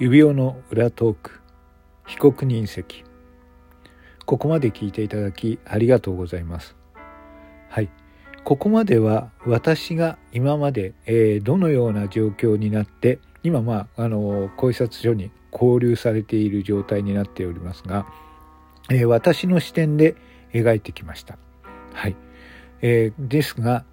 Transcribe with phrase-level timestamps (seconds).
[0.00, 1.40] 指輪の裏トーク。
[2.04, 3.04] 被告人席。
[4.26, 6.74] ここまで聞いていただきありがとうございます。
[7.68, 7.88] はい。
[8.42, 18.04] ここまでは私が今まで、えー、どのような状況になって今まああの警察署に交流されている状態になっておりますが、
[18.90, 20.16] えー、私の視点で
[20.52, 21.38] 描いてきました。
[21.92, 22.16] はい、
[22.82, 23.84] えー、ですが、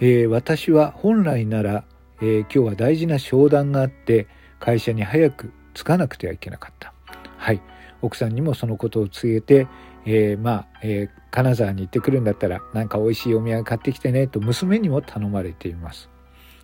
[0.00, 1.84] え私は本来なら、
[2.22, 4.28] え今日は大事な商談があって
[4.68, 6.92] 会社に早く着かなくてはいけなかった。
[7.38, 7.62] はい。
[8.02, 9.66] 奥さんにもそのことを告げて、
[10.04, 16.10] えー、まあ、えー、金沢に行ってくるんだったら、なんか美味しいお土産買ってきてね、と娘にも頼まれています。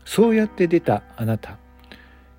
[0.04, 1.56] そうやって出たあなた。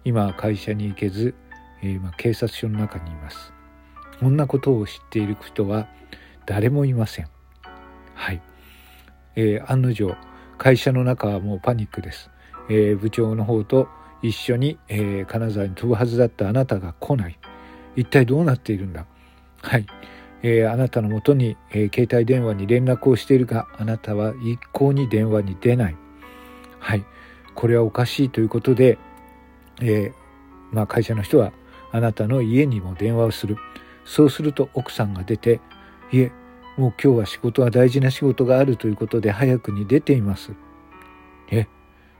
[0.03, 1.33] 今は会社に行けず、
[1.81, 3.52] えー、まあ、警察署の中にいます。
[4.19, 5.88] こんなことを知っている人は
[6.45, 7.27] 誰もいません。
[8.13, 8.39] はい。
[9.35, 10.16] えー、案の定、
[10.59, 12.29] 会社の中はもうパニックです。
[12.69, 13.89] えー、部長の方と
[14.21, 17.39] 一緒に、えー、金沢に飛ぶはずだったあなたが来ない。
[17.95, 19.05] 一体どうなっているんだ？
[19.61, 19.85] はい。
[20.44, 25.95] えー、あなたのもとに、えー、携帯電話に連絡をしているが、あなたは一向に電話に出ない。
[26.80, 27.05] はい。
[27.55, 28.97] これはおかしいということで、
[29.81, 30.11] え
[30.72, 31.52] まあ、会社の人は
[31.91, 33.57] あなたの家にも電話をする。
[34.03, 35.61] そうすると奥さんが出て、
[36.11, 36.31] いえ、
[36.77, 40.53] もう今日は仕事は大事な仕事があるということで早くに出ています。
[41.50, 41.67] え、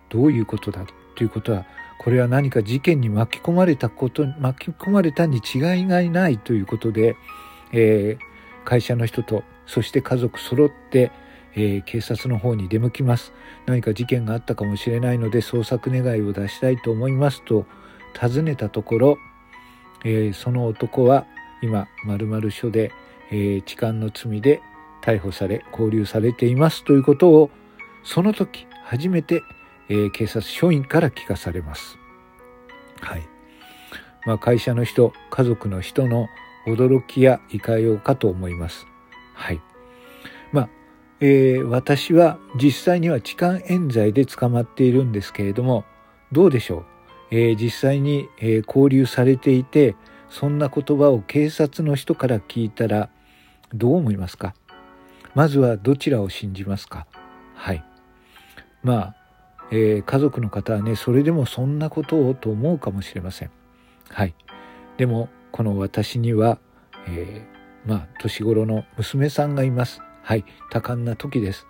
[0.09, 0.85] どういうことだ？
[1.15, 1.65] ということは、
[1.99, 7.15] これは何か事件に巻き込まれたこと、巻き込まれたに違いがないということで、
[7.71, 11.11] えー、会社の人と、そして家族揃って、
[11.55, 13.33] えー、警察の方に出向きます。
[13.65, 17.65] 何か事件があったかもしれないので捜索願いを出したいと思いますと
[18.13, 19.17] 尋ねたところ、
[20.03, 21.25] えー、その男は
[21.61, 22.91] 今、〇〇署で、
[23.31, 24.61] え、痴漢の罪で
[25.02, 27.49] 逮捕され、拘留されていますということを、
[28.03, 29.41] その時初めて
[29.89, 31.98] えー、警察署員から聞かされます。
[33.02, 33.23] はい。
[34.26, 36.27] まあ、会社の人、家族の人の
[36.67, 38.87] 驚きやいかようかと思います。
[39.36, 39.61] はい。
[40.52, 40.70] まあ、
[41.20, 45.86] えー、私は実際には痴漢冤罪で捕まっているんですけれども、
[46.32, 46.86] どうでしょう？
[47.32, 49.95] えー、実際に、えー、交流されていて、
[50.30, 53.09] そんな言葉を警察の人から聞いたら、
[53.73, 54.55] どう思いますか？
[55.36, 57.05] まずはどちらを信じますか？
[57.54, 57.86] はい。
[58.83, 59.15] まあ、
[59.71, 63.52] えー、家族の方はねそれでもそんなことをと思うかもしれません。
[64.09, 64.36] はい。
[64.98, 66.59] でもこの私には、
[67.08, 70.02] えー、まあ年頃の娘さんがいます。
[70.23, 70.45] はい。
[70.70, 71.67] 多感な時です。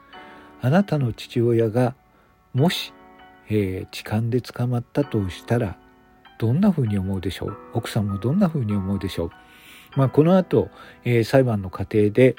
[0.61, 1.95] あなたの父親が
[2.53, 2.94] もし、
[3.50, 5.77] えー、痴漢で捕まったとしたら
[6.38, 7.57] どんなふうに思うでしょう？
[7.73, 9.31] 奥さんもどんなふうに思うでしょう？
[9.95, 10.69] まあ、この後、
[11.06, 12.35] えー、裁判の過程で、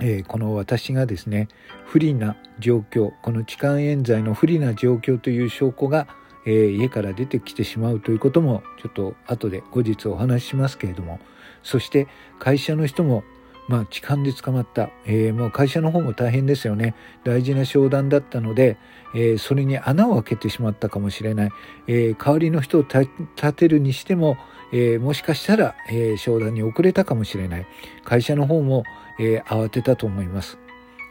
[0.00, 1.48] えー、この私がですね
[1.84, 6.06] 不利な状況この痴漢冤罪の不利な状況という証拠が、
[6.46, 11.20] えー、家から出てきてしまうということもちょっと後で後日お話ししますけれども
[11.62, 12.08] そして
[12.38, 13.24] 会社の人も
[13.68, 16.94] まあ痴漢で捕まった、えー、もう会社の方も大変ですよね。
[17.24, 18.76] 大事な商談だったので、
[19.14, 21.50] えー、それに穴を開けてしまったかもしれない、
[21.86, 24.36] えー、代わりの人を立てるにしても、
[24.74, 27.66] えもしかしたら、え商談に遅れたかもしれない。
[28.04, 28.84] 会社の方も、
[29.20, 30.56] え慌てたと思います。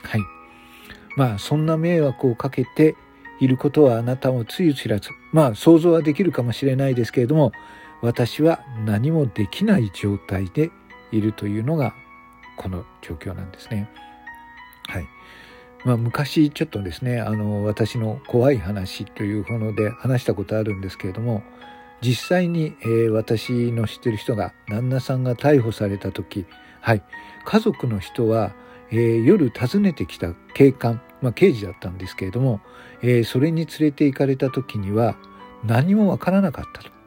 [0.02, 0.22] はい。
[1.16, 2.96] まあそんな迷惑をかけて
[3.40, 5.10] いることはあなたもつゆ知らず。
[5.32, 7.52] まあ想像はできるかもしれないですけれども
[8.02, 10.72] 私は何もできない状態で
[11.12, 11.94] いるというのが
[12.62, 13.90] この状況なんですね。
[14.88, 15.06] はい。
[15.84, 21.42] まあ、昔ちょっとですねあの私の怖い話というもので話したことあるんですけれども
[22.02, 26.46] 実際に、えー、私の知ってる人が旦那さんが逮捕された時
[26.82, 27.04] はい
[27.46, 28.54] 家族の人は
[28.92, 32.60] えー、夜訪ねてきた警官、まあ、刑事だったんですけれども、
[33.02, 35.16] えー、それに連れて行かれた時には
[35.64, 37.01] 何もわからなかったと。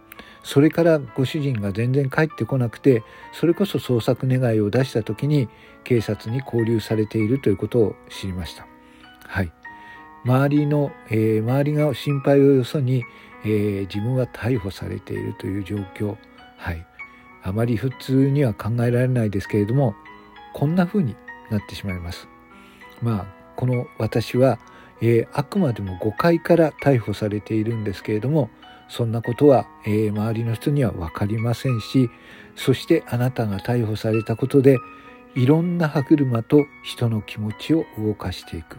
[0.44, 5.49] それからご主人が全然帰ってこなくて、それこそ捜索願いを出した時に
[5.85, 8.67] 警察に拘留されているということを知りました。
[9.26, 9.52] はい。
[10.25, 13.05] 周りの、えー、周りが心配をよそに、
[13.44, 16.17] えー、自分は逮捕されているという状況。
[16.58, 16.87] はい。
[17.43, 19.94] あまり普通には考えられないですけれども、
[20.52, 21.17] こんな風に
[21.50, 22.29] なってしまいます。
[23.02, 23.26] まあ
[23.56, 24.58] この私は、
[25.00, 28.50] えー、あくまでも誤解から逮捕されているんですけれども
[28.88, 32.10] そんなことは、えー、周りの人には分かりませんし
[32.56, 34.78] そしてあなたが逮捕されたことで
[35.34, 38.78] いろんな歯車と人の気持ちを動かしていく。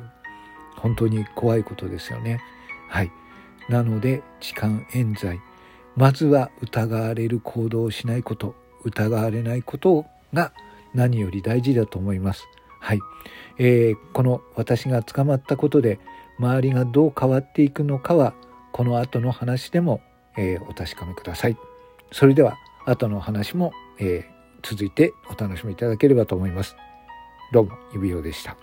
[0.77, 2.39] 本当に怖いことですよね。
[2.89, 3.11] はい。
[3.67, 5.39] なので痴漢冤罪。
[5.97, 8.55] まずは疑われる行動をしないこと。
[8.85, 10.53] 疑われないことが
[10.93, 12.47] 何より大事だと思います。
[12.79, 12.99] はい、
[13.57, 15.99] えー、この私が捕まったことで
[16.37, 18.35] 周りがどう変わっていくのかは
[18.75, 20.01] この後の話でも、
[20.35, 21.55] えー、お確かめください。
[22.11, 26.75] それでは後の話も、えー、続いてお楽しみいただければと思います。
[27.53, 28.57] どうも、指輪でした。